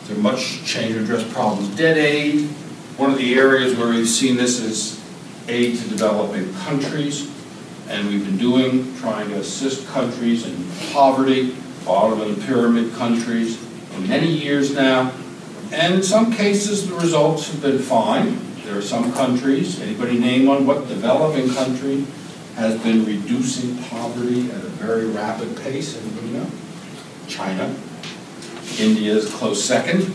[0.08, 1.76] There much change to address problems.
[1.78, 2.48] Debt aid,
[2.98, 5.02] one of the areas where we've seen this is
[5.48, 7.32] aid to developing countries,
[7.88, 13.58] and we've been doing, trying to assist countries in poverty, bottom of the pyramid countries,
[13.58, 15.14] for many years now.
[15.72, 18.38] And in some cases, the results have been fine.
[18.64, 22.06] There are some countries, anybody name one, what developing country
[22.56, 26.48] has been reducing poverty at a very rapid pace, anybody know?
[27.28, 27.74] China.
[28.80, 30.12] India is close second.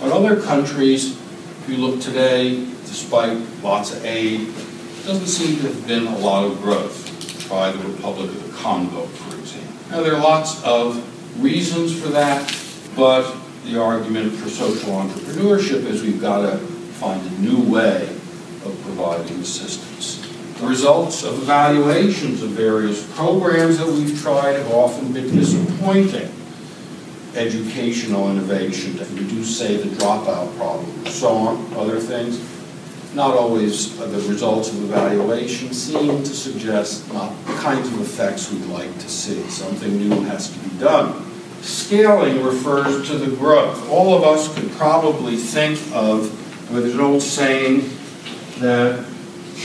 [0.00, 4.48] But other countries, if you look today, despite lots of aid,
[5.04, 7.46] doesn't seem to have been a lot of growth.
[7.48, 9.74] Try the Republic of the Congo, for example.
[9.90, 12.56] Now, there are lots of reasons for that,
[12.96, 13.34] but
[13.64, 18.08] the argument for social entrepreneurship is we've got to find a new way
[18.64, 20.28] of providing assistance.
[20.60, 26.30] The results of evaluations of various programs that we've tried have often been disappointing.
[27.34, 32.40] Educational innovation to reduce, say, the dropout problem, so on, other things.
[33.14, 38.50] Not always uh, the results of evaluation seem to suggest not the kinds of effects
[38.50, 39.42] we'd like to see.
[39.50, 41.24] Something new has to be done.
[41.62, 43.88] Scaling refers to the growth.
[43.88, 46.38] All of us could probably think of,
[46.70, 47.88] there's an old saying
[48.58, 49.04] that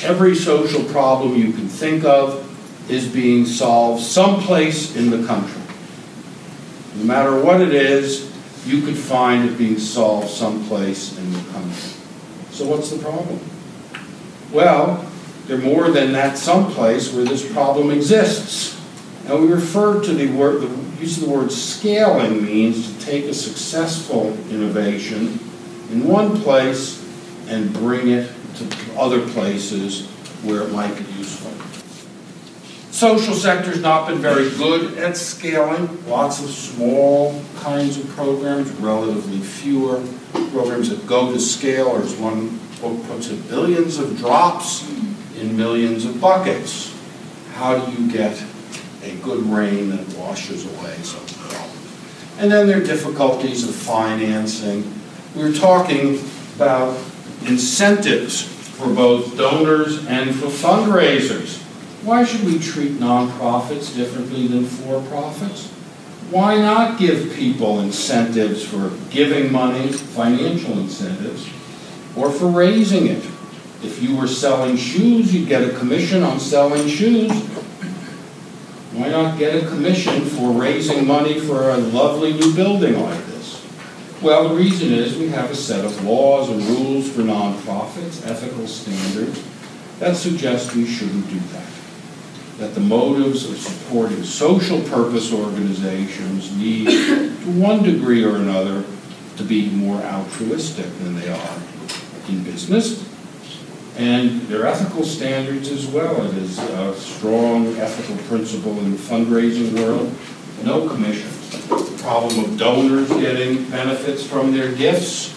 [0.04, 2.44] every social problem you can think of
[2.92, 5.57] is being solved someplace in the country.
[6.98, 8.34] No matter what it is,
[8.66, 11.92] you could find it being solved someplace in the country.
[12.52, 13.40] So what's the problem?
[14.52, 15.10] Well,
[15.46, 18.76] they're more than that someplace where this problem exists.
[19.26, 23.26] Now, we refer to the word, the use of the word scaling means to take
[23.26, 25.40] a successful innovation
[25.92, 27.04] in one place
[27.48, 30.08] and bring it to other places
[30.44, 31.52] where it might be useful.
[32.98, 36.04] Social sector's not been very good at scaling.
[36.08, 40.04] Lots of small kinds of programs, relatively fewer
[40.50, 44.90] programs that go to scale, or as one quote puts it, billions of drops
[45.40, 46.92] in millions of buckets.
[47.54, 48.44] How do you get
[49.04, 51.78] a good rain that washes away some problem?
[52.40, 54.92] And then there are difficulties of financing.
[55.36, 56.20] We're talking
[56.56, 56.98] about
[57.46, 61.64] incentives for both donors and for fundraisers.
[62.08, 65.68] Why should we treat nonprofits differently than for-profits?
[66.32, 71.50] Why not give people incentives for giving money, financial incentives,
[72.16, 73.26] or for raising it?
[73.84, 77.30] If you were selling shoes, you'd get a commission on selling shoes.
[78.94, 83.68] Why not get a commission for raising money for a lovely new building like this?
[84.22, 88.66] Well, the reason is we have a set of laws and rules for nonprofits, ethical
[88.66, 89.44] standards,
[90.00, 91.77] that suggest we shouldn't do that.
[92.58, 98.84] That the motives of supporting social purpose organizations need, to one degree or another,
[99.38, 101.58] to be more altruistic than they are
[102.28, 103.08] in business.
[103.96, 106.26] And their ethical standards as well.
[106.32, 110.12] It is a strong ethical principle in the fundraising world.
[110.64, 111.30] No commission.
[111.70, 115.34] The problem of donors getting benefits from their gifts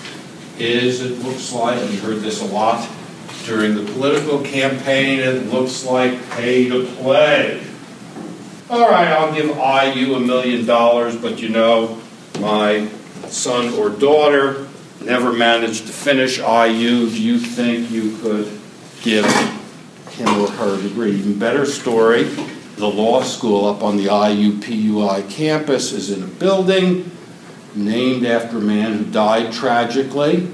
[0.59, 2.89] is it looks like, we heard this a lot
[3.51, 7.61] during the political campaign, it looks like pay to play.
[8.71, 12.01] All right, I'll give IU a million dollars, but you know,
[12.39, 12.89] my
[13.27, 14.69] son or daughter
[15.03, 17.11] never managed to finish IU.
[17.11, 18.61] Do you think you could
[19.03, 19.27] give
[20.11, 21.17] him or her a degree?
[21.17, 22.23] Even better story,
[22.77, 27.11] the law school up on the IUPUI campus is in a building
[27.75, 30.49] named after a man who died tragically,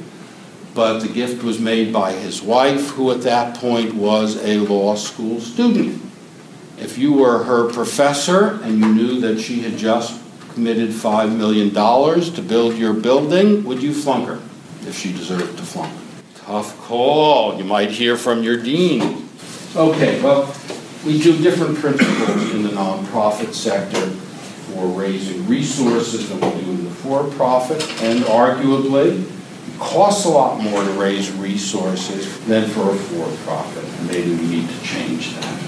[0.77, 4.95] but the gift was made by his wife, who at that point was a law
[4.95, 6.03] school student.
[6.79, 10.21] If you were her professor and you knew that she had just
[10.53, 14.39] committed $5 million to build your building, would you flunk her
[14.87, 15.95] if she deserved to flunk?
[16.35, 17.57] Tough call.
[17.57, 19.27] You might hear from your dean.
[19.75, 20.55] Okay, well,
[21.07, 26.85] we do different principles in the nonprofit sector for raising resources than we do in
[26.85, 29.25] the for-profit, and arguably,
[29.79, 33.85] costs a lot more to raise resources than for a for-profit.
[33.85, 35.63] And maybe we need to change that.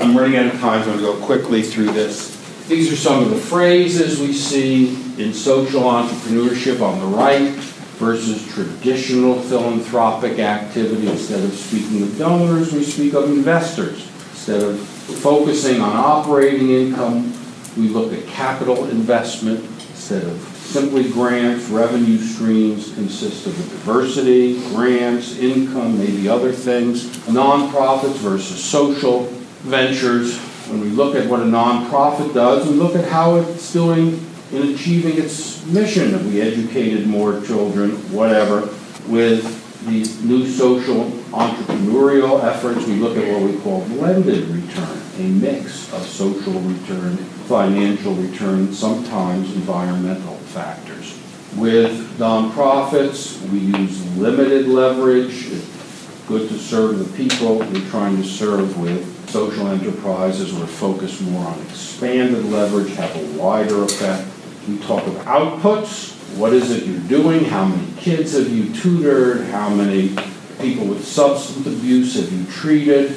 [0.00, 2.38] I'm running out of time, so I'm going to go quickly through this.
[2.66, 7.52] These are some of the phrases we see in social entrepreneurship on the right
[7.98, 11.08] versus traditional philanthropic activity.
[11.08, 14.08] Instead of speaking of donors, we speak of investors.
[14.30, 17.32] Instead of focusing on operating income,
[17.76, 19.60] we look at capital investment.
[19.60, 27.04] Instead of simply grants, revenue streams consist of diversity, grants, income, maybe other things.
[27.26, 29.24] Nonprofits versus social
[29.64, 30.38] ventures.
[30.70, 34.74] When we look at what a nonprofit does, we look at how it's doing in
[34.74, 38.70] achieving its mission that we educated more children, whatever.
[39.08, 45.22] With these new social entrepreneurial efforts, we look at what we call blended return, a
[45.22, 51.18] mix of social return, financial return, sometimes environmental factors.
[51.56, 55.48] With nonprofits, we use limited leverage.
[55.50, 61.22] It's good to serve the people we're trying to serve with social enterprises we're focused
[61.22, 64.28] more on expanded leverage, have a wider effect.
[64.68, 66.12] We talk of outputs.
[66.36, 67.44] What is it you're doing?
[67.44, 69.46] How many kids have you tutored?
[69.46, 70.14] How many
[70.60, 73.16] people with substance abuse have you treated?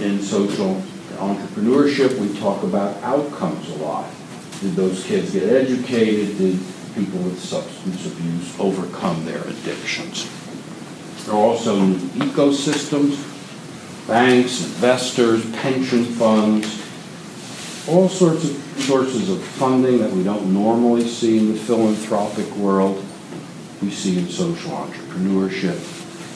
[0.00, 0.80] In social
[1.16, 4.08] entrepreneurship, we talk about outcomes a lot.
[4.60, 6.36] Did those kids get educated?
[6.38, 6.58] Did
[6.94, 10.28] people with substance abuse overcome their addictions?
[11.24, 13.24] There are also new ecosystems
[14.08, 16.66] banks, investors, pension funds,
[17.86, 18.50] all sorts of
[18.80, 23.04] sources of funding that we don't normally see in the philanthropic world.
[23.82, 25.76] We see in social entrepreneurship,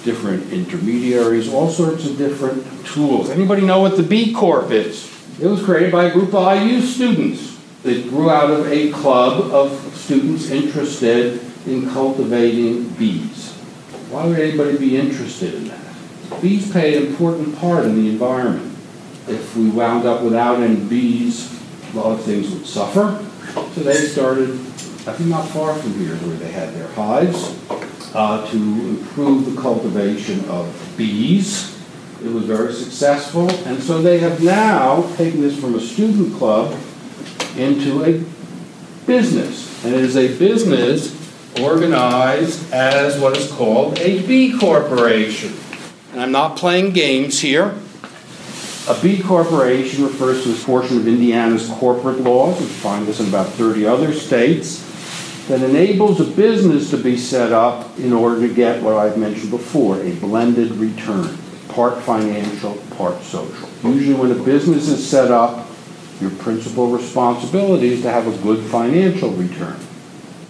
[0.05, 3.31] different intermediaries, all sorts of different tools.
[3.31, 5.11] Anybody know what the B Corp is?
[5.41, 7.52] It was created by a group of IU students.
[7.85, 13.53] It grew out of a club of students interested in cultivating bees.
[14.11, 15.83] Why would anybody be interested in that?
[16.41, 18.76] bees play an important part in the environment.
[19.28, 21.53] If we wound up without any bees,
[21.93, 23.24] a lot of things would suffer.
[23.74, 27.57] So they started, I think not far from here, where they had their hives,
[28.14, 31.78] uh, to improve the cultivation of bees.
[32.24, 36.78] It was very successful, and so they have now taken this from a student club
[37.57, 38.23] into a
[39.07, 39.85] business.
[39.85, 41.19] And it is a business
[41.61, 45.53] organized as what is called a B corporation
[46.13, 47.75] and I'm not playing games here.
[48.89, 53.29] A B corporation refers to a portion of Indiana's corporate laws, we find this in
[53.29, 54.89] about 30 other states,
[55.49, 59.51] that enables a business to be set up in order to get what I've mentioned
[59.51, 61.39] before a blended return,
[61.69, 63.69] part financial, part social.
[63.83, 65.67] Usually, when a business is set up,
[66.23, 69.77] your principal responsibility is to have a good financial return.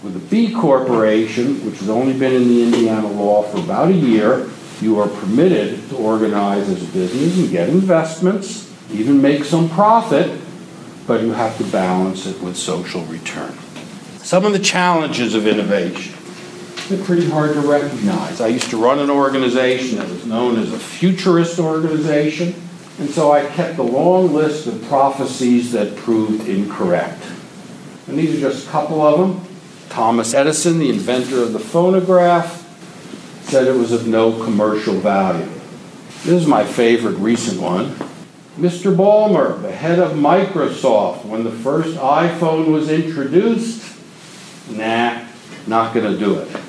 [0.03, 3.93] With a B corporation, which has only been in the Indiana law for about a
[3.93, 4.49] year,
[4.81, 10.39] you are permitted to organize as a business and get investments, even make some profit,
[11.07, 13.53] but you have to balance it with social return.
[14.17, 16.13] Some of the challenges of innovation.
[16.89, 18.41] They're pretty hard to recognize.
[18.41, 22.53] I used to run an organization that was known as a futurist organization,
[22.99, 27.23] and so I kept a long list of prophecies that proved incorrect.
[28.07, 29.55] And these are just a couple of them.
[29.89, 32.59] Thomas Edison, the inventor of the phonograph,
[33.43, 35.49] said it was of no commercial value.
[36.23, 37.95] This is my favorite recent one.
[38.57, 38.95] Mr.
[38.95, 43.83] Ballmer, the head of Microsoft, when the first iPhone was introduced,
[44.69, 45.25] nah,
[45.65, 46.62] not going to do it.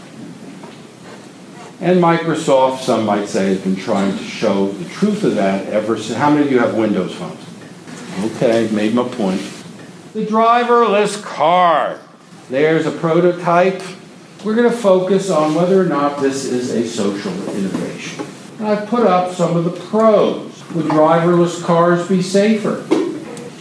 [1.80, 5.96] And Microsoft, some might say, has been trying to show the truth of that ever
[5.96, 6.16] since.
[6.18, 7.40] How many of you have Windows phones?
[8.36, 9.40] Okay, made my point.
[10.14, 11.98] The driverless car.
[12.48, 13.82] There's a prototype
[14.44, 18.26] we're going to focus on whether or not this is a social innovation.
[18.58, 20.62] And I've put up some of the pros.
[20.74, 22.84] Would driverless cars be safer?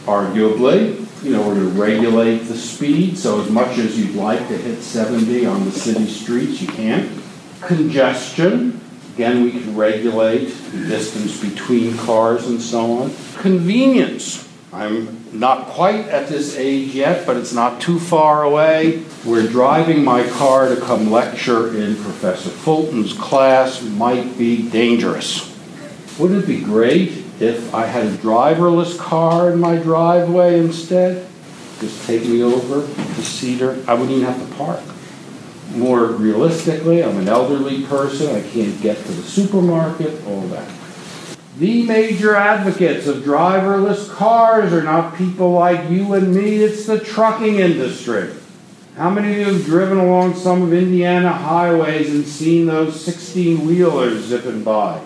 [0.05, 4.45] Arguably, you know, we're going to regulate the speed, so as much as you'd like
[4.49, 7.09] to hit 70 on the city streets, you can't.
[7.67, 8.81] Congestion,
[9.13, 13.13] again, we can regulate the distance between cars and so on.
[13.37, 19.03] Convenience, I'm not quite at this age yet, but it's not too far away.
[19.25, 25.49] We're driving my car to come lecture in Professor Fulton's class might be dangerous.
[26.19, 31.27] Wouldn't it be great if I had a driverless car in my driveway instead?
[31.79, 33.83] Just take me over to Cedar.
[33.87, 34.81] I wouldn't even have to park.
[35.71, 38.35] More realistically, I'm an elderly person.
[38.35, 40.69] I can't get to the supermarket, all that.
[41.57, 46.99] The major advocates of driverless cars are not people like you and me, it's the
[46.99, 48.31] trucking industry.
[48.97, 53.65] How many of you have driven along some of Indiana highways and seen those 16
[53.65, 54.99] wheelers zipping by?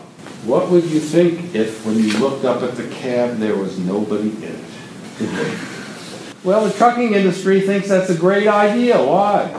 [0.43, 4.29] What would you think if, when you looked up at the cab, there was nobody
[4.29, 4.55] in
[5.19, 5.59] it?
[6.43, 9.03] Well, the trucking industry thinks that's a great idea.
[9.03, 9.49] Why?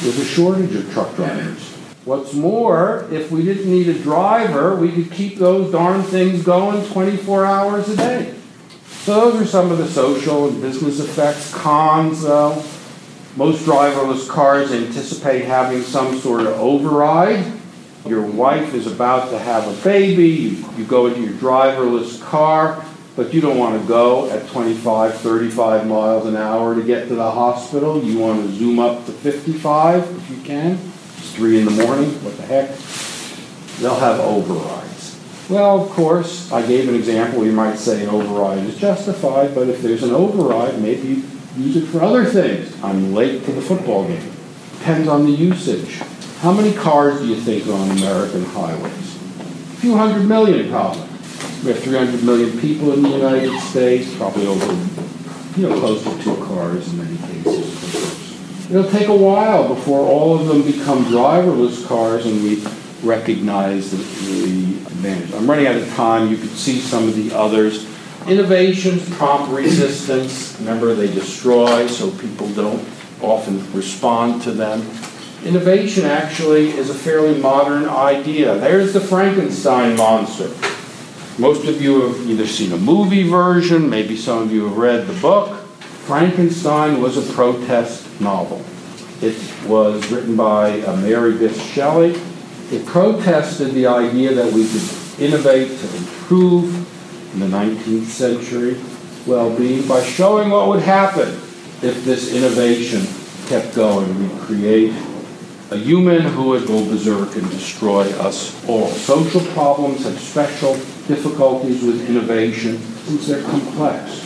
[0.00, 1.72] There's a shortage of truck drivers.
[2.04, 6.86] What's more, if we didn't need a driver, we could keep those darn things going
[6.92, 8.34] 24 hours a day.
[8.86, 11.52] So those are some of the social and business effects.
[11.52, 12.62] Cons, though,
[13.36, 17.52] most driverless cars anticipate having some sort of override.
[18.06, 22.84] Your wife is about to have a baby, you, you go into your driverless car,
[23.16, 27.14] but you don't want to go at 25, 35 miles an hour to get to
[27.14, 28.02] the hospital.
[28.04, 30.72] You want to zoom up to 55 if you can.
[31.16, 32.76] It's 3 in the morning, what the heck?
[33.80, 35.18] They'll have overrides.
[35.48, 37.44] Well, of course, I gave an example.
[37.44, 41.22] You might say an override is justified, but if there's an override, maybe
[41.56, 42.72] use it for other things.
[42.82, 44.32] I'm late to the football game.
[44.78, 46.00] Depends on the usage.
[46.40, 49.16] How many cars do you think are on American highways?
[49.16, 51.05] A few hundred million, probably.
[51.66, 54.72] We have 300 million people in the United States, probably over,
[55.56, 58.70] you know, close to two cars in many cases.
[58.70, 62.64] It'll take a while before all of them become driverless cars and we
[63.02, 65.34] recognize the, the advantage.
[65.34, 66.30] I'm running out of time.
[66.30, 67.84] You can see some of the others.
[68.28, 70.56] Innovations, prompt resistance.
[70.60, 72.88] Remember, they destroy, so people don't
[73.20, 74.88] often respond to them.
[75.44, 78.56] Innovation actually is a fairly modern idea.
[78.56, 80.48] There's the Frankenstein monster.
[81.38, 85.06] Most of you have either seen a movie version, maybe some of you have read
[85.06, 85.54] the book.
[86.06, 88.64] Frankenstein was a protest novel.
[89.20, 92.18] It was written by uh, Mary Bysshe Shelley.
[92.74, 96.72] It protested the idea that we could innovate to improve
[97.34, 98.80] in the 19th century
[99.26, 101.28] well-being by showing what would happen
[101.82, 103.06] if this innovation
[103.48, 104.08] kept going.
[104.18, 104.94] We'd create
[105.70, 108.88] a human who would go berserk and destroy us all.
[108.88, 114.22] Social problems have special difficulties with innovation since they're complex.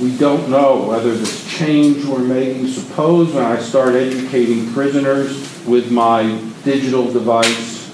[0.00, 5.90] We don't know whether this change we're making, suppose when I start educating prisoners with
[5.90, 7.92] my digital device,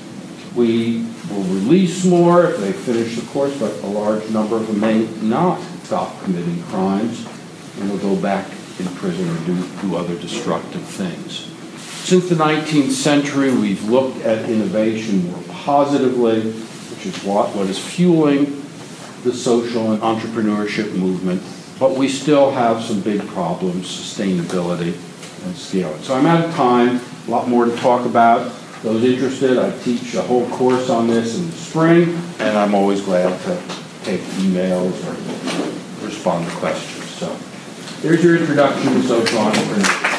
[0.55, 4.81] we will release more if they finish the course, but a large number of them
[4.81, 7.27] may not stop committing crimes
[7.79, 8.49] and will go back
[8.79, 11.53] in prison or do, do other destructive things.
[12.07, 16.53] Since the 19th century, we've looked at innovation more positively,
[17.07, 18.63] is what, what is fueling
[19.23, 21.43] the social and entrepreneurship movement.
[21.79, 24.95] But we still have some big problems, sustainability
[25.45, 26.01] and scaling.
[26.03, 28.53] So I'm out of time, a lot more to talk about.
[28.83, 33.01] Those interested, I teach a whole course on this in the spring, and I'm always
[33.01, 33.57] glad to
[34.05, 37.05] take emails or respond to questions.
[37.11, 37.37] So
[38.01, 40.16] there's your introduction to social entrepreneurship.